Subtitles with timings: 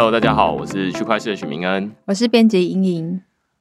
[0.00, 3.20] Hello，大家好，我是区块链的许明恩，我是编辑莹莹。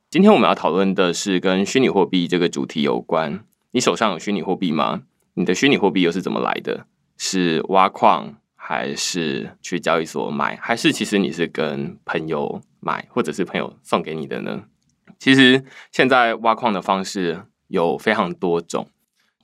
[0.10, 3.44] 今天我们要讨论的是跟虚拟货币这个主题有关。
[3.72, 5.02] 你手上有虚拟货币吗？
[5.34, 6.86] 你的虚拟货币又是怎么来的？
[7.18, 14.64] 是挖矿，还是去交易所买，还是其实你是跟朋友买，或者是朋友送给你的呢？
[15.20, 18.88] 其实现在挖矿的方式有非常多种，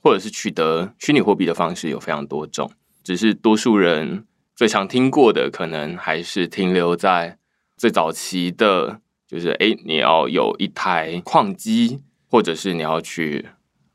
[0.02, 2.70] 或者是取得虚拟货币的方式有非常多种，
[3.04, 4.24] 只是多数人
[4.56, 7.38] 最常听过的，可能还是停留在
[7.76, 13.46] 最早期的，就是诶，你要有一台矿机，或者是你要去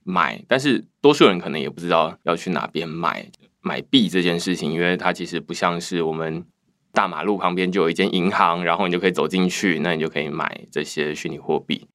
[0.04, 3.28] 买，但是多数人可能也不知道要去哪边买
[3.60, 6.46] 买币这件事情，因为它其实不像是我们。
[6.94, 11.88] 大马路旁边就有一间银行，然后你就可以走进去，那你就可以买这些虚拟货币。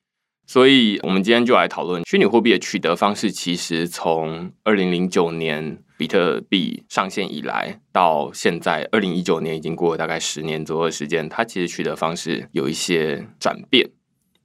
[0.46, 3.30] 所以，我们今天就来讨论虚拟货币的取得方式。
[3.30, 13.88] 其实，从二零零九年比特币上线以来，到现在二零一九年，已经过了大概十年左右的时间，它其实取得方式有一些转变。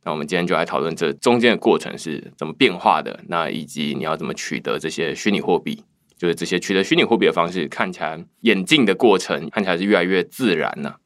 [0.04, 5.84] 那我们今天就来讨论这中间的过程是怎么变化的，那以及你要怎么取得这些虚拟货币。
[6.18, 11.00] 就是这些取得虚拟货币的方式，看起来演进的过程看起来是越来越自然了。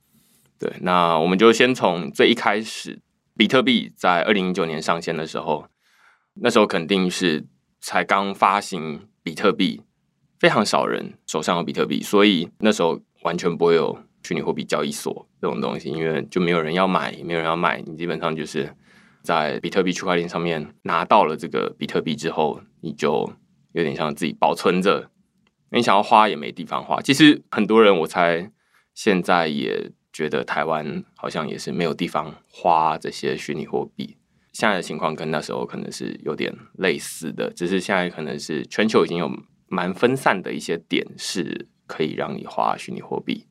[0.59, 2.99] 对，那我们就先从最一开始，
[3.37, 5.67] 比特币在二零一九年上线的时候，
[6.41, 7.45] 那时候肯定是
[7.79, 9.81] 才刚发行比特币，
[10.39, 18.75] 非常少人手上有比特币，所以那时候完全不会有虚拟货币交易所这种东西，因为就没有人要买，没有人要卖，你基本上就是
[19.21, 23.33] 在比特币区块链上面拿到了这个比特币之后，你就。
[23.75, 25.09] 有点像自己保存着，
[25.71, 27.01] 你想要花也没地方花。
[27.01, 28.49] 其实很多人，我猜
[28.93, 34.15] 现在也觉得台湾好像也是没有地方花这些虚拟货币。
[34.53, 39.29] 现在的情况跟那时候可能是有点类似的，只是现在可能是全球已经有
[39.67, 43.45] 蛮分散的一些点是可以让你花虚拟货币。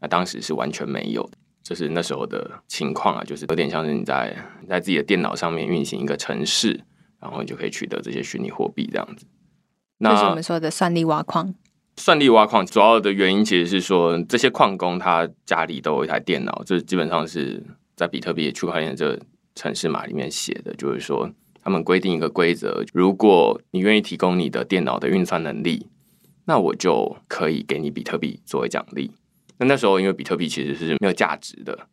[0.00, 1.30] 那当时是完全没有，
[1.62, 6.84] 就是那时候的情况啊，就是有点像是你在你在自己的电脑上面运行一个城市，
[7.20, 9.26] 然后你就可以取得这些虚拟货币这样子。
[9.98, 11.54] 那就是我们说的算力挖矿。
[11.96, 17.62] 算力挖矿主要的原因其实是说，这些矿工他家里都有一台电脑，这基本上是
[17.94, 19.20] 在比特币区块链这个
[19.54, 21.30] 程式码里面写的，就是说
[21.62, 25.86] 他们规定一个规则：如果你愿意提供你的电脑的运算能力，
[26.44, 29.10] 那我就可以给你比特币作为奖励。
[29.58, 31.86] 那那时候因为比特币其实是没有价值的，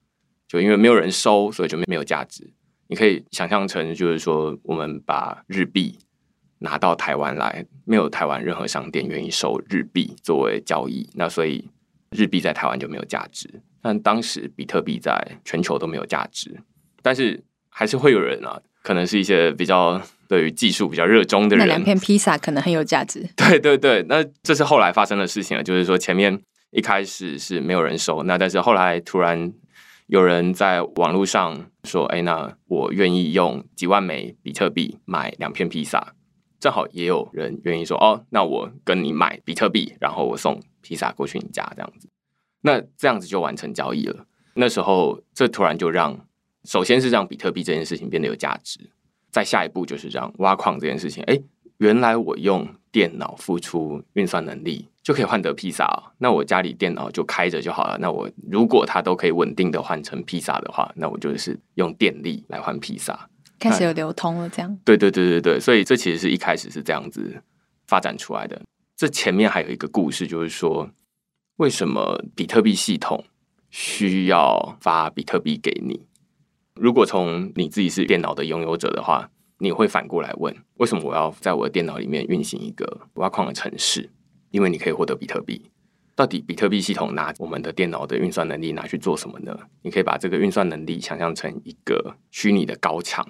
[0.47, 2.50] 就因为没有人收，所以就没有价值。
[2.88, 5.97] 你可以想象成就是说，我们把日币。
[6.59, 11.69] 拿到台湾来，没有台湾任何商店愿意收日币作为交易，那所以
[12.09, 13.47] 日币在台湾就没有价值。
[13.79, 16.59] 但当时比特币在全球都没有价值，
[17.03, 23.28] 但是还是会有人啊，可能是一些比较对于技术比较热衷的人，那两片披萨可能很有价值。
[23.36, 29.52] 对对对，那这是后来发生的事情了，就是说前面一开始是没有人收，那但是后来突然
[30.06, 36.14] 有人在网络上说：“哎，那我愿意用几万枚比特币买两片披萨。”
[36.58, 42.08] 正好也有人愿意说哦，那我跟你买比特币，然后我送披萨过去你家这样子，
[42.62, 44.26] 那这样子就完成交易了。
[44.53, 46.26] 那时候，这突然就让，
[46.67, 48.78] 首先是让比特币这件事情变得有价值，
[49.31, 51.39] 再下一步就是让挖矿这件事情，哎，
[51.78, 57.97] 原来我用电脑付出运算能力就可以换得披萨哦，那我家里电脑就开着就好了。
[58.01, 63.29] 那我如果它都可以稳定的换成披萨的话，那我就是用电力来换披萨。
[63.57, 64.78] 开始有流通了，这样。
[64.84, 67.41] 对对对对对，所以这其实是一开始是这样子
[67.88, 68.61] 发展出来的。
[68.97, 70.89] 这前面还有一个故事，就是说
[71.55, 73.23] 为什么比特币系统
[73.69, 76.01] 需要发比特币给你？
[76.80, 79.30] 如果从你自己是电脑的拥有者的话，
[79.60, 84.10] 你会反过来问：为什么我要在我的电脑里面运行一个挖矿的城市？
[84.52, 85.70] 因为你可以获得比特币。
[86.16, 89.56] 到底比特币系统拿我们的电脑的运算能力拿去做什么呢？
[89.84, 93.24] 你可以把这个运算能力想象成一个虚拟的高墙。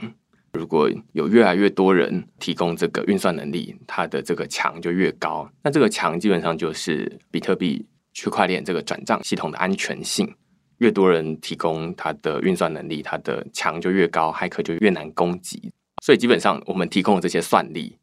[0.53, 5.49] 如果有越来越多人提供这个运算能力，它的这个墙就越高。
[5.63, 10.33] 那这个墙基本上就是比特币区块链这个转账系统的安全性。
[10.77, 15.71] 越多人提供它的运算能力，它的墙就越高，骇客就越难攻击。
[16.03, 17.97] 所以基本上我们提供的这些算力，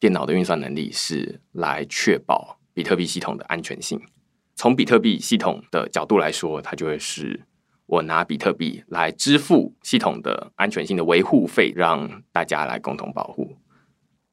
[0.00, 4.00] 电脑的运算能力是来确保比特币系统的安全性。
[4.56, 7.40] 从比特币系统的角度来说，它就会是
[7.86, 13.56] 我拿比特币来支付系统的安全性的维护费，让大家来共同保护。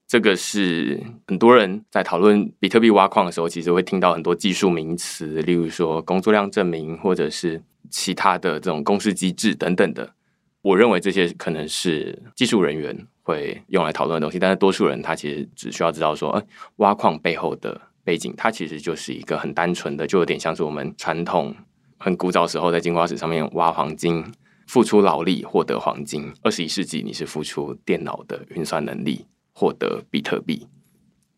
[0.08, 7.62] 这个是很多人在讨论比特币挖矿的时候，其实会听到很多技术名词，例如说工作量证明，或者是
[7.92, 10.16] 其他的这种公司机制等等的。
[10.64, 16.44] 我认为这些可能是技术人员会用来讨论的东西，但是多数人他其实只需要知道说，哎，
[16.78, 17.80] 挖矿背后的。
[18.04, 21.56] 背景它其实就是一个很单纯的，就有点像是我们传统
[22.00, 24.26] 很古早时候在金瓜石上面挖黄金，
[24.66, 26.34] 付出劳力获得黄金。
[26.42, 30.68] 二十一世纪你是付出电脑的运算能力获得比特币，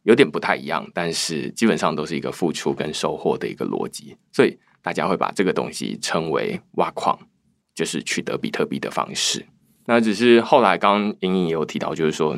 [0.03, 7.17] 有点不太一样，但是基本上都是一个付出跟收获的一个逻辑，所以大家会把这个东西称为挖矿，
[7.73, 9.45] 就是取得比特币的方式。
[9.85, 12.37] 那只是后来刚刚莹莹也有提到，就是说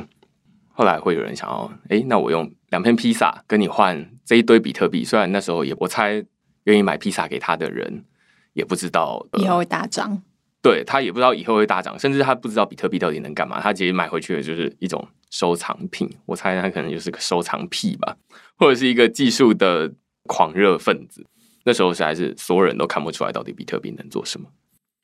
[0.72, 5.04] 后来会有人想要，哎，那我用两片披萨跟你换这一堆比特币。
[5.04, 6.24] 虽然那时候也我猜
[6.64, 8.04] 愿意买披萨给他的人
[8.52, 10.22] 也不知道以后会大涨，
[10.62, 13.60] 对，他也不知道以后会大涨，甚至他不知道比特币到底能干嘛。
[13.60, 18.16] 他其实买回去的就是一种收藏品，我猜他可能就是个收藏癖吧，
[18.56, 19.92] 或者是一个技术的
[20.24, 21.24] 狂热分子。
[21.66, 24.48] 那时候实在是所有人都看不出来到底比特币能做什么。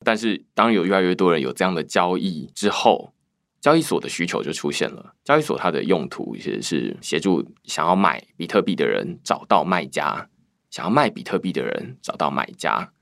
[0.05, 3.13] 但是，当有越来越多人有这样的交易之后，
[3.61, 5.15] 交易所的需求就出现了。
[5.25, 10.29] 交易所它的用途其实是协助想要买比特币的人找到卖家，
[10.71, 12.93] 想要卖比特币的人找到买家。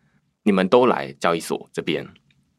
[0.43, 2.09] 你们都来交易所这边，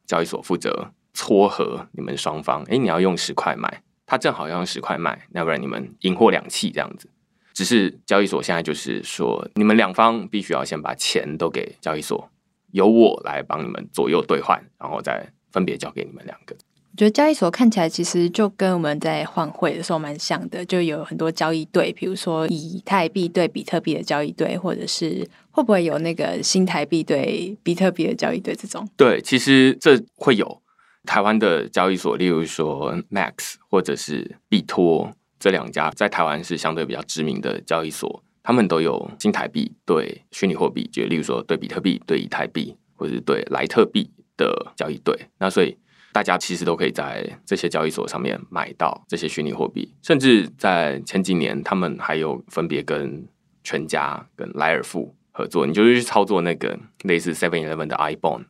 [0.06, 2.64] 交易所负责撮合你们双方。
[2.66, 7.10] 诶，你要用十块买，他正好要用十块卖，要不然你们银货两訖这样子。
[7.54, 12.30] 只是交易所现在就是说，你们两方必须要先把钱都给交易所。
[12.72, 16.56] 由我来帮你们左右兑换，然后再分别交给你们两个。
[16.94, 28.88] 我觉得交易所看起来其实就跟我们在换汇的时候蛮像的，就有很多交易对，比如说以太币对比特币的交易对，或者是会不会有那个新台币对比特币的交易对这种？
[28.96, 30.62] 对，其实这会有
[31.06, 38.24] 台湾的交易所，例如说 Max 或者是币托这两家，在台湾是相对比较知名的交易所。
[38.44, 45.16] 他们都有新台币对虚拟货币，就例如说对比特币、对以太币，或者是对莱特币的交易对。
[45.40, 45.76] 那所以
[46.12, 53.28] 大家其实都可以在这些交易所上面买到这些虚拟货币，甚至在前几年，他们还有分别跟
[53.64, 58.46] 全家、跟莱尔富合作，你就是去操作那个类似 Seven Eleven 的 iBond、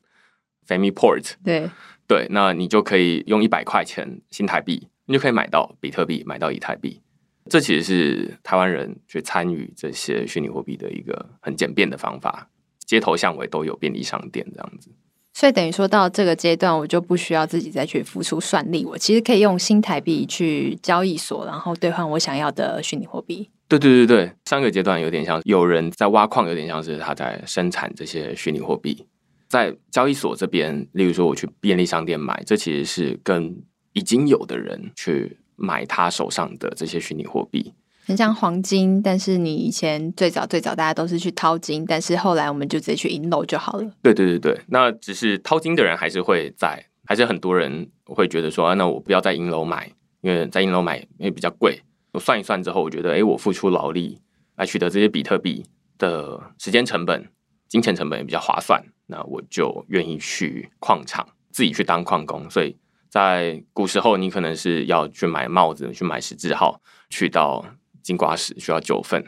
[0.67, 1.69] Family Port，对
[2.07, 7.01] 对，那你就可以用一百块钱新台币，你就可以买到比特币，买到以太币。
[7.49, 12.47] 这其实是台湾人去参与这些虚拟货币的一个很简便的方法，
[12.85, 14.89] 街头巷尾都有便利商店这样子。
[15.33, 23.49] 所以等于说到这个阶段，我就不需要自己再去付出算力，我其实可以用新台币去交易所，然后兑换我想要的虚拟货币。
[23.67, 29.05] 对对对对，三个阶段有点像有人在挖矿，有点像是他在生产这些虚拟货币，
[29.49, 33.61] 在交易所这边，例如说我去便利商店买，这其实是跟
[33.93, 35.37] 已经有的人去。
[35.63, 37.71] 买他手上的这些虚拟货币，
[38.07, 38.99] 很像黄金。
[38.99, 43.91] 但是你以前最早最早大家都是去淘金，但是后来我们就直接去银楼就好了。
[44.01, 49.91] 对对对对，那只是淘金的人还是会在，还是很多人会觉得说，啊，那我不要在银楼买，
[50.21, 51.79] 因为在银楼买因为比较贵。
[52.13, 54.17] 我算一算之后，我觉得，哎，我付出劳力
[54.55, 55.63] 来取得这些比特币
[55.99, 57.29] 的时间成本、
[57.67, 62.75] 金钱成本也比较划算，那我就愿意去矿场自己去当矿工，所以。
[63.11, 66.79] 在古时候，你可能是要去买帽子，去买十字号，
[67.09, 67.65] 去到
[68.01, 69.21] 金瓜石需要九份。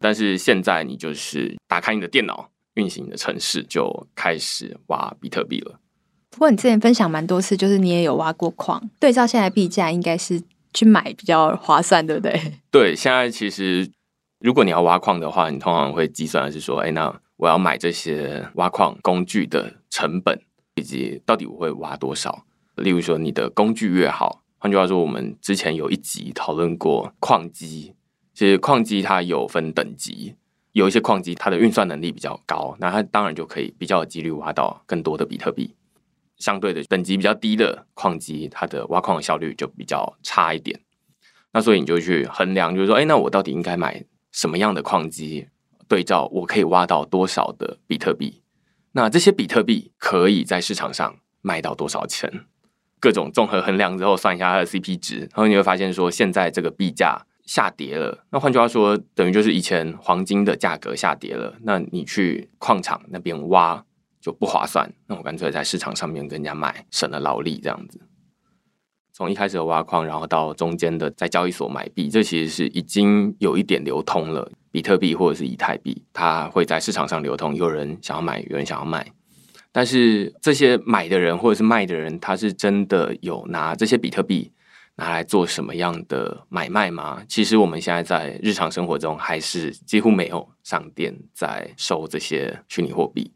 [0.00, 5.78] 但是现在，你就是打开你的电脑，运行你的城市，就开始挖比特币了。
[6.30, 10.42] 不过你之前分享蛮多次，就是你也有挖过矿，对照现在币价，应该是
[10.74, 12.54] 去买比较划算，对不对？
[12.72, 13.88] 对，现在其实
[14.40, 20.40] 如果你要挖矿的话，你通常会计算的是说，哎，那我要买这些挖矿工具的成本，
[20.74, 22.44] 以及到底我会挖多少。
[22.80, 27.94] 例如说，你的工具越好，换句话说，我们之前有一集讨论过矿机。
[28.34, 30.34] 其实矿机它有分等级，
[30.72, 35.74] 有一些矿机它的运算能力比较高，那它当然就可以比较有几率挖到更多的比特币。
[36.38, 40.80] 相对的，等级比较低的矿机，它的挖矿效率就比较差一点。
[41.52, 45.48] 那所以你就去衡量，就是说，哎，那我到底应该买什么样的矿机？
[45.86, 48.40] 对照我可以挖到多少的比特币？
[48.92, 52.46] 那这些比特币可以在市场上卖到多少钱？
[53.00, 58.24] 各种综合衡量之后，算一下它的 CP 值，然后你会发现说，现在这个币价下跌了。
[58.30, 63.84] 那换句话说，等于就是以前黄金的价格下跌了，那你去矿场那边挖
[64.20, 64.92] 就不划算。
[65.06, 68.00] 那我干脆在市场上面跟人家买，省了劳力这样子。
[69.12, 74.50] 从一开始的挖矿，然后到中间的在交易所买币，这其实是已经有一点流通了。
[74.72, 79.12] 比特币或者是以太币，它会在市场上流通，有人想要买，有人想要卖。
[79.72, 84.50] 但是这些买的人或者是卖的人，他是真的有拿这些比特币
[84.96, 87.22] 拿来做什么样的买卖吗？
[87.28, 93.32] 其实我们现在在日常生活中还是几乎没有商店在收这些虚拟货币。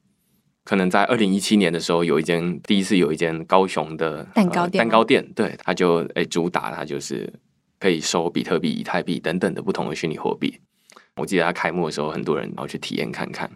[0.64, 7.30] 可能在二零一七年的时候，有一间第一次有一间高雄的蛋糕店，蛋糕店，对，他就诶主打他就是
[7.78, 10.58] 可以收比特币、以太币等等的不同的虚拟货币。
[11.16, 13.50] 我记得他开幕的时候，很多人然后去体验看看。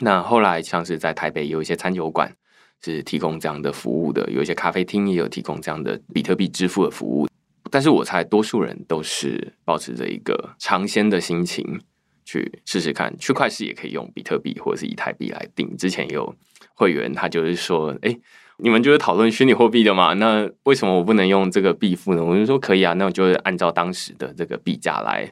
[0.00, 2.34] 那后来像是在台北有一些餐酒馆
[2.82, 7.28] 是提供这样的服务的，有一些咖啡厅也有提供这样的比特币支付的服务。
[7.70, 11.80] 但是我猜多数人都是保持着一个尝鲜的心情
[12.24, 15.76] 去试试看，区块市也可以用比特币或者是以太币来定。
[15.76, 16.34] 之前有
[16.74, 18.16] 会员他就是说，哎。
[18.58, 20.14] 你们就是讨论虚拟货币的嘛？
[20.14, 22.22] 那为什么我不能用这个币付呢？
[22.22, 25.28] 我就说可以啊，那我就按照当时的这个币价来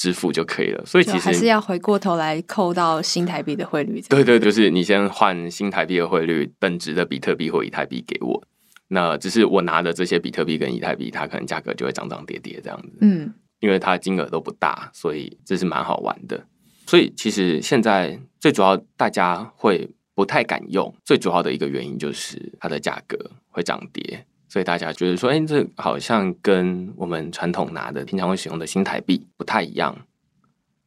[0.00, 0.82] 支付就可以了。
[0.86, 4.00] 所以其实还是要回过头来扣到新台币的汇率。
[4.08, 8.42] 对对，就是你先换新台币的汇率，等值的比特币或以太币给我。
[8.88, 12.98] 那只是我拿的这些比特币跟以太币，它可能价格就会涨涨跌跌这样子。
[13.02, 16.46] 嗯，因为它金额都不大，所以这是蛮好玩的。
[16.86, 19.90] 所以其实现在最主要大家会。
[20.12, 23.16] 不太敢用，最主要的一个原因就是它的价格
[23.48, 29.96] 会涨跌，所以大家觉得说，哎，这好像跟我们传统拿的、平常会使用的新台币不太一样。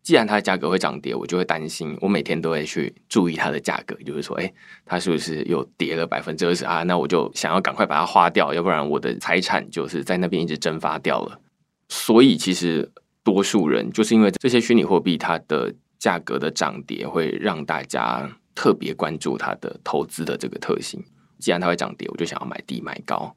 [0.04, 4.54] 既然它的价格会涨跌，我就会担心，我每天都会去注意它的价格，就是说，哎，
[4.86, 6.84] 它是不是又跌了百分之二十啊？
[6.84, 11.40] 那我就想要赶快把它花掉，要不然我的财产就是在那边一直蒸发掉了。
[11.88, 12.92] 所以，其实
[13.24, 18.30] 多数人就是因为这些虚拟货币，它的价格的涨跌会让大家。
[18.56, 21.04] 特别关注它的投资的这个特性，
[21.40, 23.36] 既然它会涨跌，我就想要买低买高。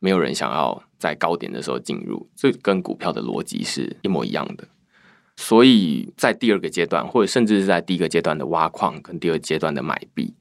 [0.00, 4.66] 没有人想要在高点的时候进入，这跟股票的逻辑是一模一样的。
[5.36, 10.34] 所以在第二个阶段，或者甚至是在第一个阶段的挖矿跟第二阶段的买币，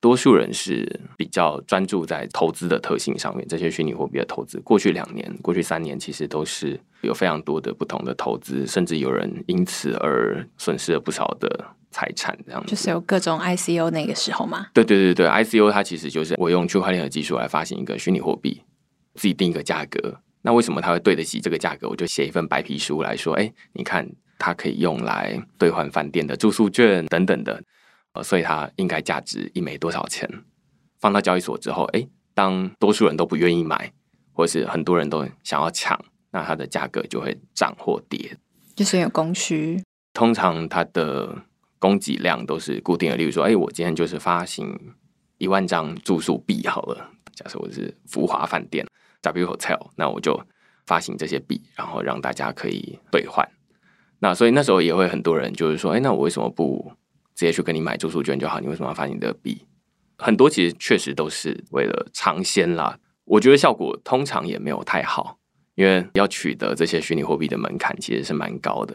[0.00, 3.46] 多数人是比较专注在投资的特性上面。
[3.46, 11.66] 这些虚拟货币的投资，过去两年、过去三年，其实都是有非常多的不同的投资，甚至有人因此而损失了不少的。
[11.92, 14.66] 财产这样子，就是有各种 ICO 那个时候嘛？
[14.74, 18.60] 对对对对，ICO 它其实就是我用区块链的技术来发行一个虚拟货币，
[19.16, 20.20] 自己定一个价格。
[20.42, 21.88] 那为什么它会对得起这个价格？
[21.88, 24.08] 我就写一份白皮书来说，哎，你看
[24.38, 27.60] 它可以用来兑换饭店的住宿券等等的，
[28.12, 30.28] 呃，所以它应该价值一枚多少钱？
[31.00, 33.92] 放到交易所之后，哎，当多数人都不愿意买，
[34.32, 35.98] 或是很多人都想要抢，
[36.30, 38.36] 那它的价格就会涨或跌，
[38.76, 39.82] 就是有供需。
[40.12, 41.42] 通常它的
[41.78, 44.94] 供给量都是固定的，例如说，哎，我今天就是发行
[45.38, 47.10] 一万张住宿币好了。
[47.34, 48.86] 假设我是福华饭店
[49.26, 50.40] W Hotel，那我就
[50.86, 53.46] 发行这些币，然后让大家可以兑换。
[54.20, 56.92] 那所以那时候也会很多人就是说，哎，那我为什么不
[57.34, 58.60] 直接去跟你买住宿券就好？
[58.60, 59.66] 你为什么要发行的币？
[60.18, 62.98] 很多其实确实都是为了尝鲜啦。
[63.24, 65.38] 我觉得效果通常也没有太好，
[65.74, 68.94] 因为要取得这些虚拟货币的门槛其实是蛮高的。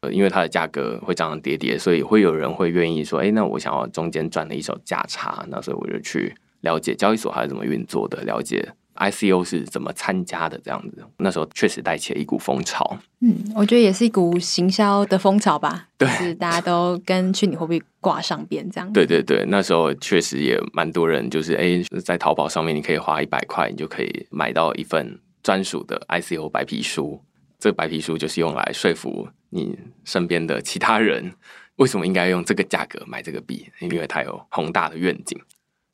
[0.00, 11.04] 呃因为它的价格会涨涨跌跌，所以会有人会愿意说：“哎，那我想要中间赚了一手价差，那所以我就去了解交易所它是怎么运作的，了解 ICO 是怎么参加的，这样子。
[11.18, 12.98] 那时候确实带起了一股风潮。
[13.20, 18.92] 嗯，我觉得也是一股行销的风潮吧，对，就是大家都跟虚拟货币挂上边这样。
[18.92, 27.20] 对对对，那时候确实也蛮多人，就是哎，在淘宝上面你可以花一百块，你就可以买到一份专属的 ICO 白皮书。
[27.58, 31.32] 这个白皮书就是用来说服你身边的其他人，
[31.76, 33.66] 为什么应该用这个价格买这个币？
[33.80, 35.40] 因为它有宏大的愿景。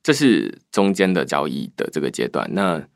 [0.02, 2.48] 这是中间的交易的这个阶段。
[2.52, 2.86] 那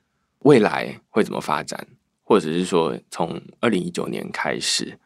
[0.40, 1.86] 未来会怎么发展？
[2.22, 4.98] 或者是说，从二零一九年开始，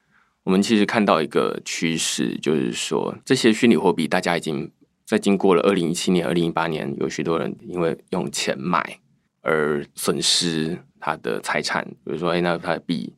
[0.44, 4.70] 我们其实看到一个趋势，就是说，这些虚拟货币，大家已经
[5.04, 8.98] 在经过了二零一七年、二零一八年，有许多人因为用钱买
[9.42, 13.14] 而损失他的财产，比如说，哎，那他的币。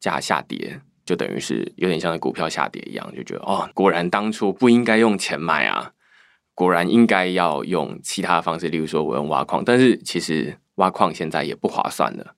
[0.00, 5.92] 价下跌，就等于是有点像股票下跌一样，就觉得哦，果然当初不应该用钱买啊，
[6.54, 12.34] 果然应该要用其他方式，例如说我用挖矿，但是其实挖矿现在也不划算了，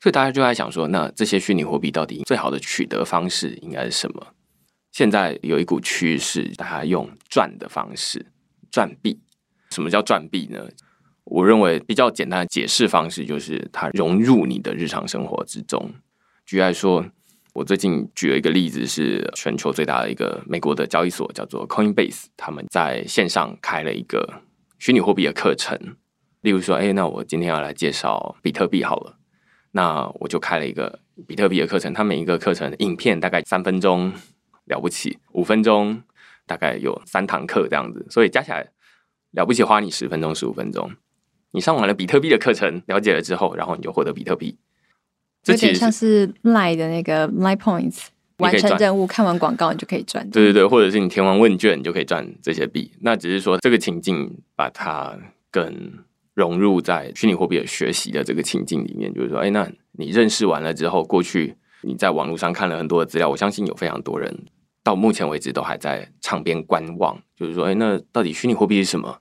[0.00, 4.28] 所以大家就在想说，那这些虚拟货币到底最好的取得方式应该是什么？
[4.92, 8.26] 现在有一股趋势，大家用赚的方式
[8.70, 9.20] 赚币。
[9.70, 10.68] 什么叫赚币呢？
[11.24, 15.92] 我认为比较简单的解释方式就是它融入你的日常生活之中。
[16.46, 17.04] 举例来说，
[17.56, 24.42] 我最近举了一个例子，是全球最大的一个美国的交易所，叫做 Coinbase，他们在线上开了一个
[24.78, 25.96] 虚拟货币的课程。
[26.42, 29.16] 例如说，哎，那我今天要来介绍比特币好了，
[29.70, 31.94] 那我就开了一个比特币的课程。
[31.94, 34.12] 它每一个课程影片大概三分钟，
[34.66, 36.02] 了不起五分钟，
[36.46, 38.68] 大概有三堂课这样子，所以加起来
[39.30, 40.92] 了不起花你十分钟十五分钟。
[41.52, 44.58] 你上完了比特币的课程，了解了之后，然后你就获得比特币。
[45.46, 48.06] 有点像是 Line 的那个 Line Points，
[48.38, 50.28] 完成任务看完广告你就可以赚。
[50.30, 52.90] 对对对，或者是你填完问卷你就可以赚这些币。
[53.00, 55.16] 那只是说这个情境把它
[55.50, 55.92] 更
[56.34, 64.44] 融入在虚拟货币的学习的这个情境里面，就是说，哎，那你认识完了之后，过去你在网络上看了很多的资料，我相信有非常多人
[64.82, 69.18] 到目前为止都还在场边观望，就是说，哎，那到底虚拟货币是什么？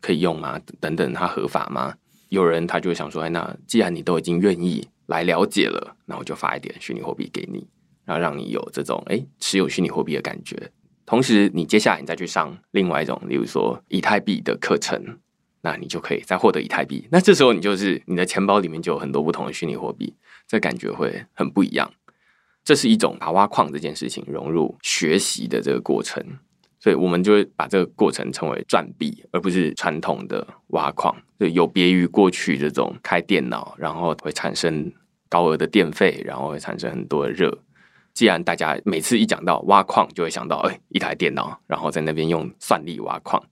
[0.00, 0.60] 可以用吗？
[0.78, 1.94] 等等，它合法吗？
[2.28, 7.66] 有人他就会想说，哎，那既然你都已经愿意来了解了，那我就发一点虚拟货币给你，
[8.04, 10.70] 然后让你有这种哎持有虚拟货币的感觉。
[11.04, 15.18] 同时，你接下来你再去上另外一种，例如说以太币的课程，
[15.62, 17.08] 那你就可以再获得以太币。
[17.10, 20.14] 那这时候你就是你的钱包里面就有很多不同的虚拟货币，
[20.46, 21.90] 这感觉会很不一样。
[22.62, 26.22] 这是一种把挖矿这件事情融入学习的这个过程，
[26.80, 31.14] 所以我们就会把这个过程称为赚币，而不是传统的挖矿。
[31.38, 34.92] 就有别于过去这种开电脑，然后会产生
[35.28, 37.56] 高额的电费，然后会产生很多的热。
[38.14, 43.42] 既然大家每次一讲到挖矿，就会想到哎，一台电脑，然后在那边用算力挖矿。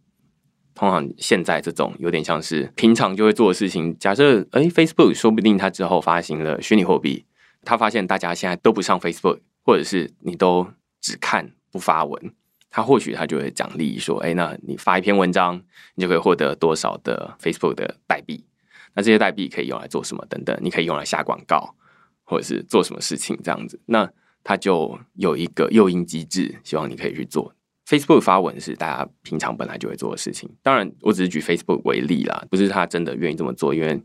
[0.74, 3.96] 通常现在这种有点像是平常就会做的事情。
[3.98, 7.24] 假设哎，Facebook 说不定它之后发行了虚拟货币。
[7.64, 10.68] 它发现大家现在都不上 Facebook，或者是你都
[11.00, 12.32] 只看不发文，
[12.76, 15.58] 他或许他就会奖励说：“哎，那你发一篇文章，
[15.94, 18.44] 你就可以获得多少的 Facebook 的代币。
[18.92, 20.22] 那这些代币可以用来做什么？
[20.28, 21.74] 等等，你可以用来下广告，
[22.22, 23.80] 或者是做什么事情这样子。
[23.86, 24.06] 那
[24.44, 27.50] 他就有一个诱因机制，希望你可以去做。
[27.86, 30.46] Facebook 发文是大家平常本来就会做的事情。
[30.62, 33.98] 当然，我只是举 Facebook 为例啦，不是他真的愿意这么做，因为。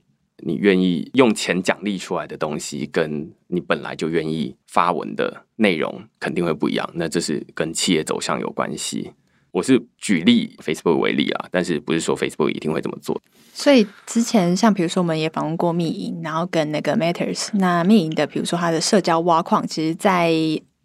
[0.43, 6.89] 你愿意用钱奖励出来的东西，跟你本来就愿意发文的内容肯定会不一样。
[6.95, 9.11] 那这是跟企业走向有关系。
[9.51, 13.21] 我是举例 Facebook 为例啊，但是不是说 Facebook 一定会这么做。
[13.53, 20.31] 所以之前像比如说我们也访问过密营，然后跟那个 Matters，那密营的比如说它的社交挖矿，其实，在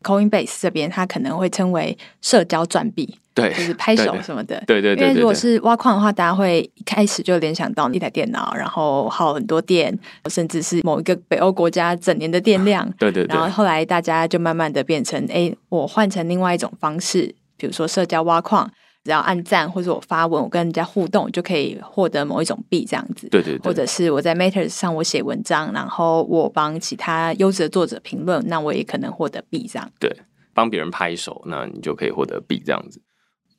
[0.03, 3.19] Coinbase 这边，它可能会称为社交转币。
[3.35, 4.63] 对，就是拍手什么的。
[4.67, 9.95] 对对对，对，对，因为如果是挖矿的话，大家会一开始就联想到一台电脑，然后耗很多电，
[10.31, 12.91] 甚至是某一个北欧国家整年的电量。
[12.99, 13.37] 对对对。
[13.37, 18.71] 然后后来大家就慢慢的变成，哎，我换成另外一种方式，比如说社交挖矿，
[19.07, 23.29] 只要按赞或者我发文，我跟人家互动，就可以获得某一种币这样子。
[23.29, 23.61] 对对对。
[23.61, 29.89] 或者是我在 Matters 上我写文章，然后我帮其他优质的作者评论，那我也可能获得币这样。
[30.01, 30.11] 对，
[30.53, 33.01] 帮别人拍手，那你就可以获得币这样子。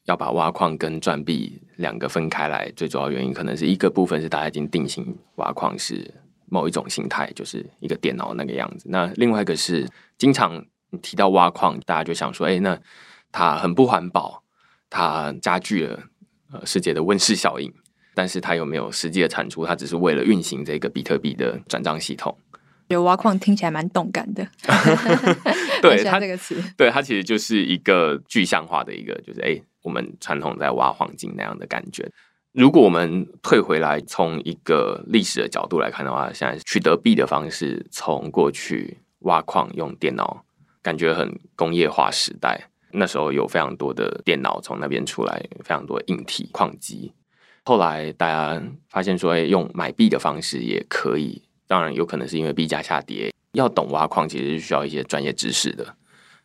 [0.03, 6.13] 要把挖矿跟赚币两个分开来，最主要原因可能是一个部分是大家已经定型挖矿是
[6.47, 8.85] 某一种形态，就是一个电脑那个样子。
[8.89, 12.77] 那另外一个是经常你提到挖矿，大家就想说，哎，那
[13.33, 14.41] 它很不环保，
[14.89, 15.99] 它加剧了
[16.51, 17.73] 呃世界的温室效应。
[18.15, 19.65] 但是它有没有实际的产出？
[19.65, 22.37] 它只是为了运行这个比特币的转账系统。
[22.87, 24.47] 有挖矿听起来蛮动感的，
[25.81, 29.61] 对它这个词，对它其实就是一个具象化的一个，就是哎。
[29.83, 32.11] 我们传统在挖黄金那样的感觉。
[32.51, 40.43] 如果我们退回来，从一个历史的角度来看的话，现在取得币的方式，从过去挖矿用电脑，
[40.81, 42.69] 感觉很工业化时代。
[42.91, 47.11] 那时候有非常多的电脑从那边出来，非常多硬体矿机。
[47.63, 51.41] 后来大家发现说，哎，用买币的方式也可以。
[51.67, 55.95] 当然，有可能是因为币价下跌，要懂挖矿其实是需要一些专业知识的。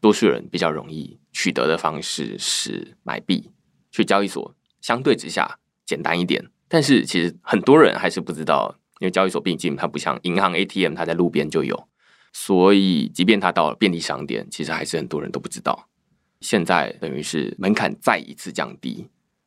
[0.01, 3.51] 多数人比较容易取得的方式是买币，
[3.93, 6.45] 去交易所相对之下简单一点。
[6.67, 11.87] 但是其实很多人还是不知道，因为交易所毕竟它不像银行 ATM，它在路边就有，
[12.33, 15.89] 所以即便它到了便利商店，其实还是很多人都不知道。
[16.43, 19.07] 现在等于是门槛再一次降低，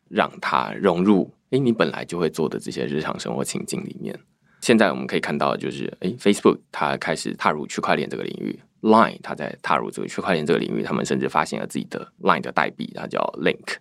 [0.10, 4.18] 让它融入诶你本来就会做的这些日常生活情境里面。
[4.62, 8.58] 现在我们可以看到，就是诶 Facebook 它开始踏入区块链这个领域。
[8.82, 13.78] Line，它在踏入这个区块链这个领域，他们甚至发现了自己的 Line 的代币，它叫 Link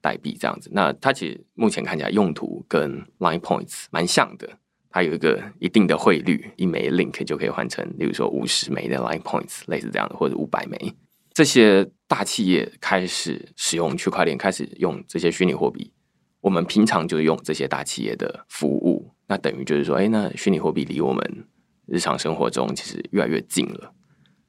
[0.00, 0.70] 代币这样子。
[0.72, 4.48] 那它其实目前看起来用途跟 Line Points 蛮像的，
[4.90, 10.94] 它有一个一定的汇率，一枚 Link 就可以换成，例如说五十枚的 Line Points，类似这样的，或者五百枚。
[11.36, 15.92] 这些大企业开始使用区块链，开始用这些虚拟货币，
[16.40, 21.46] 我们平常就用这些大企业的服务，那等于就是说，哎，那虚拟货币离我们
[21.84, 23.92] 日常生活中其实越来越近了。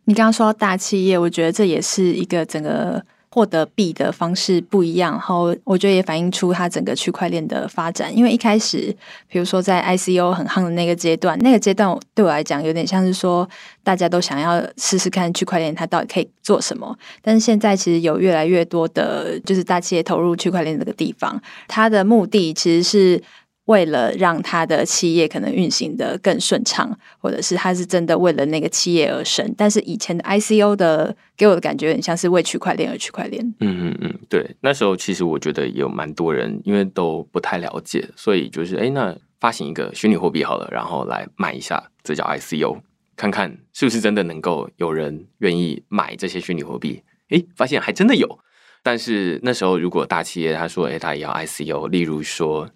[0.06, 3.06] 你刚刚说到大企业，我觉得这也是一个整个
[3.38, 8.12] 获得币的方式不一样，然后我觉得也反映出它整个区块链的发展。
[8.18, 8.92] 因为一开始，
[9.28, 13.48] 比如说在 ICO 很夯的那个阶段，那个阶段对我来讲有点像是说，
[13.84, 16.98] 大家都想要试试看区块链它到底可以做什么。
[17.22, 23.22] 但是现在其实有越来越多的，就是大企业投入区块链这个地方，它的目的其实是。
[23.68, 29.54] 为了让他的企业可能运行得更顺畅，或者是他是真的为了那个企业而生。
[29.58, 33.44] 但是以前的 ICO 的给我的感觉很像是为区块链而区块链。
[33.60, 34.56] 嗯嗯嗯，对。
[34.62, 42.80] 那时候其实我觉得有蛮多人因为都不太了解，所以就是哎，那发行一个虚拟货币好了，然后来买一下，这叫 ICO，
[43.16, 48.40] 看看是不是真的能够有人愿意买这些虚拟货币，诶，发现还真的有。
[48.82, 52.70] 但是那时候如果大企业他说，诶，他也要 ICO，例如说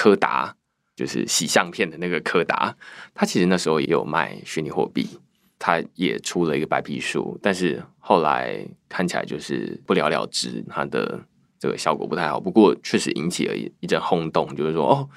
[0.00, 0.56] 柯达，
[0.96, 2.74] 就是洗相片的那个柯达，
[3.12, 5.06] 他其实那时候也有卖虚拟货币，
[5.58, 11.20] 他也出了一个白皮书，但是后来看起来就是不了了之，他的
[11.58, 12.40] 这个效果不太好。
[12.40, 15.08] 不过确实引起了一一阵轰动，就是说哦，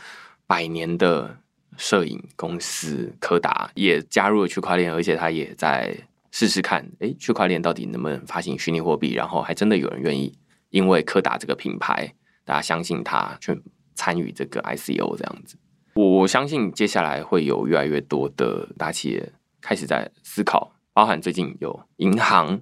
[0.45, 1.37] 百年的。
[1.75, 5.91] 摄影公司柯达也加入了区块链，而且他也在
[6.29, 9.15] 试试看，诶，区块链到底能不能发行虚拟货币？
[9.15, 10.37] 然后还真的有人愿意，
[10.69, 12.13] 因为柯达这个品牌，
[12.45, 13.59] 大家相信他去
[13.95, 15.57] 参与这个 ICO 这样子。
[15.95, 22.59] 我相信接下来会有越来越多的大企业开始在思考，包含最近有银行，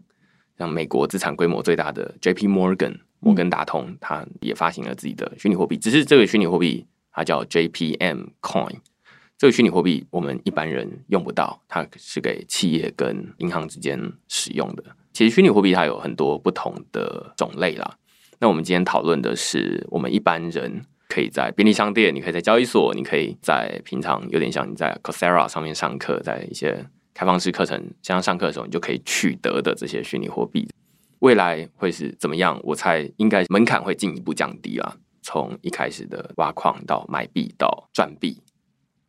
[0.57, 8.77] 像美国资产规模最大的 JP Morgan 摩根大通，它也发行了自己的虚拟货币，只是这个虚拟货币它叫 JPM Coin。
[9.37, 14.83] 这个虚拟货币我们一般人用不到，它是给企业跟银行之间使用的。
[15.13, 17.97] 其实虚拟货币它有很多不同的种类啦。
[18.39, 30.69] 那我们今天讨论的是，我们一般人可以在便利商店，你可以在交易所，你可以在平常有点像你在 Coursera 上面上课，在一些开放式课程像上课的时候，你就可以取得的这些虚拟货币，
[31.19, 32.57] 未来会是怎么样？
[32.63, 38.41] 我猜应该门槛会进一步降低啊，从一开始的挖矿到买币到赚币。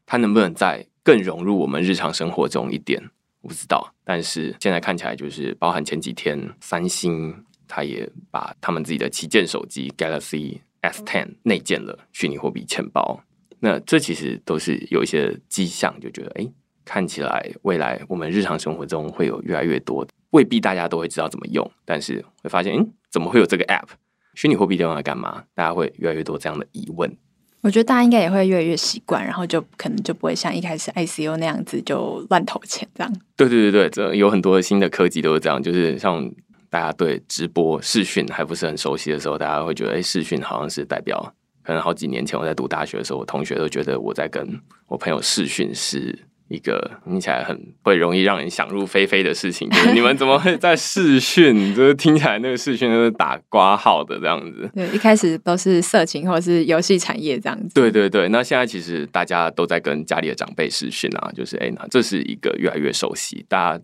[0.04, 3.00] 它能不能再更融入我们日常生活中一点？
[3.40, 3.94] 我不知道。
[4.04, 13.22] 但是现在看起来，就是包含前几天三星，它也把他们自己的旗舰手机 Galaxy S10 内建了虚拟货币钱包。
[13.60, 16.46] 那这其实都是有一些迹象，就觉得哎，
[16.84, 23.88] 看起来未来我们日常生活中会有越来越多，未必大家都会知道怎么用，但是会发现，嗯，怎么会有这个 App？
[24.34, 25.44] 虚拟货币用来干嘛？
[25.54, 27.16] 大家会越来越多这样的疑问。
[27.60, 33.12] 我觉得大家应该也会越来越习惯，然后就可能就不会像一开始 ICO 那样子就乱投钱这样。
[33.36, 36.28] 对对对对，这有很多新的科技都是这样，就是像
[36.72, 44.58] 大家对直播视讯还不是很熟悉的时候，大家会觉得哎，视讯好像是代表，可能好几年前我在读大学的时候，我同学都觉得我在跟
[44.88, 46.18] 我朋友视讯是。
[46.48, 51.74] 一个听起来很会容易让人想入非非的事情，就是 你们怎么会在视讯？
[51.74, 54.70] 就是听起来那个视讯都是打挂号的这样子。
[54.74, 57.74] 对，一开始都是色情或者是游戏产业这样子。
[57.74, 63.82] 对对对，那现在其实大家都在跟家里的长辈视讯啊，就是哎，那这是一个越来越熟悉，大家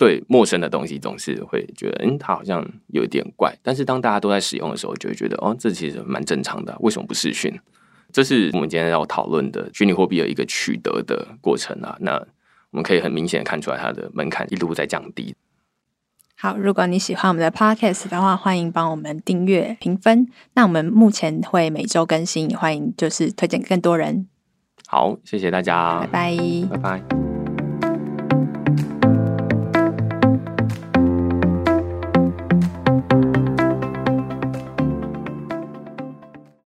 [0.00, 3.54] 对陌生的东西总是会觉得，嗯，它好像有点怪。
[3.62, 7.52] 但是当大家都在使用的时候，就会觉得，哦，这其实蛮正常的，为什么不试训？
[8.10, 11.98] 这是我们今天要讨论的虚拟货币的一个取得的过程啊。
[12.00, 12.14] 那
[12.70, 15.34] 我们可以很明显看出来，它的门槛一路在降低。
[16.34, 20.26] 好，如果你喜欢我们的 Podcast 的话，欢迎帮我们订阅、评分。
[20.54, 24.26] 那我们目前会每周更新，欢迎就是推荐更多人。
[24.86, 26.36] 好，谢谢大家，拜拜，
[26.70, 27.29] 拜拜。